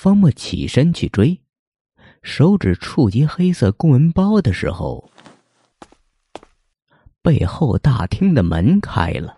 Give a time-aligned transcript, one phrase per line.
[0.00, 1.40] 方墨起身去追，
[2.22, 5.10] 手指触及黑色公文包的时候，
[7.20, 9.36] 背后大厅的门开了，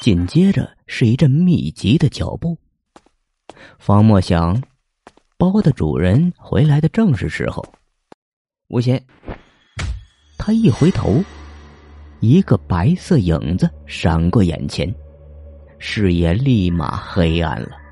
[0.00, 2.56] 紧接着是一阵密集的脚步。
[3.78, 4.62] 方墨想，
[5.36, 7.62] 包的主人回来的正是时候。
[8.68, 9.04] 吴邪，
[10.38, 11.22] 他一回头，
[12.20, 14.90] 一个白色影子闪过眼前，
[15.78, 17.85] 视野立马黑暗了。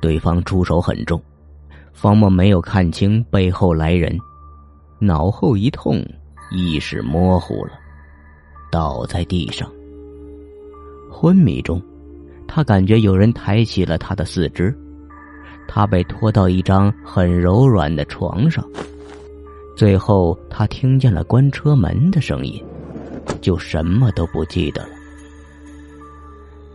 [0.00, 1.20] 对方出手很重，
[1.92, 4.18] 方墨没有看清背后来人，
[4.98, 6.04] 脑后一痛，
[6.50, 7.72] 意识模糊了，
[8.70, 9.70] 倒在地上。
[11.10, 11.80] 昏迷中，
[12.48, 14.76] 他感觉有人抬起了他的四肢，
[15.68, 18.64] 他被拖到一张很柔软的床上。
[19.76, 22.62] 最后，他听见了关车门的声音，
[23.40, 24.88] 就什么都不记得了。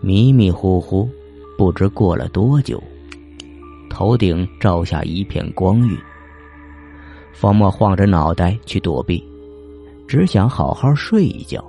[0.02, 1.09] 迷迷糊糊，
[1.57, 2.82] 不知过了多久。
[3.97, 5.97] 头顶照下一片光晕，
[7.34, 9.27] 方墨晃着脑袋去躲避，
[10.07, 11.65] 只想好好睡一觉。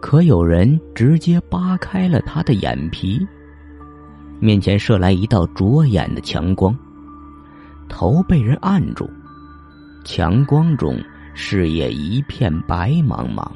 [0.00, 3.24] 可有人直接扒开了他的眼皮，
[4.40, 6.76] 面前射来一道灼眼的强光，
[7.88, 9.08] 头被人按住，
[10.04, 10.98] 强光中
[11.34, 13.48] 视野一片白茫茫。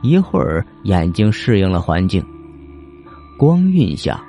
[0.00, 2.24] 一会儿，眼睛适应了环境，
[3.36, 4.22] 光晕下。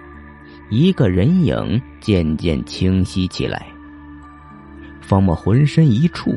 [0.70, 3.68] 一个人影渐渐清晰起来。
[5.02, 6.36] 方墨浑身一触，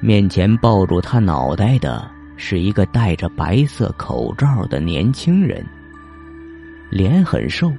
[0.00, 5.66] 面前抱住他脑袋的是一个戴着白色口罩的年轻人，
[6.90, 7.72] 脸很瘦，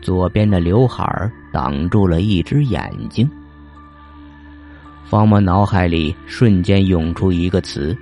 [0.00, 1.04] 左边的刘海
[1.52, 3.28] 挡住了一只眼睛。
[5.04, 7.96] 方墨脑海里瞬间涌出一个词：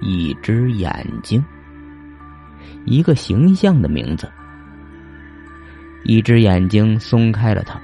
[0.00, 1.44] 一只眼睛，
[2.84, 4.30] 一个形象的名字。
[6.04, 7.80] 一只眼睛松开了他，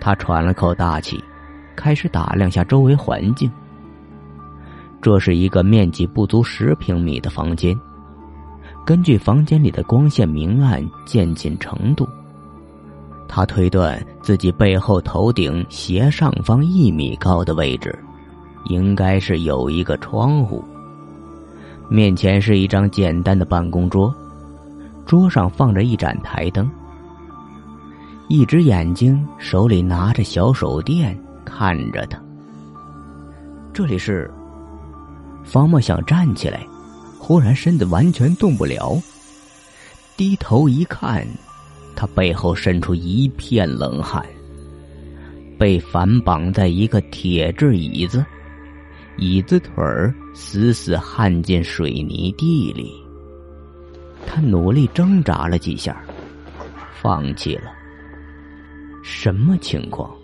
[0.00, 1.22] 他喘了口大气，
[1.76, 3.50] 开始打量下周围环境。
[5.00, 7.78] 这是一个面积不足十平米的房间，
[8.84, 12.06] 根据房间里的光线明暗渐进程度，
[13.28, 17.96] 他推断自己背后头顶斜上方一米高的位置，
[18.66, 20.62] 应该是有一个窗户。
[21.88, 24.14] 面前是一张简单的办公桌，
[25.06, 26.70] 桌上放着一盏台灯。
[28.30, 32.16] 一只眼睛手里拿着小手电，看着他。
[33.74, 34.30] 这里是
[35.42, 36.64] 方墨想站起来，
[37.18, 38.96] 忽然身子完全动不了。
[40.16, 41.26] 低头一看，
[41.96, 44.24] 他背后渗出一片冷汗。
[45.58, 48.24] 被反绑在一个铁质椅子，
[49.16, 52.92] 椅子腿儿死死焊进水泥地里。
[54.24, 56.00] 他努力挣扎了几下，
[57.02, 57.72] 放弃了。
[59.02, 60.19] 什么情况？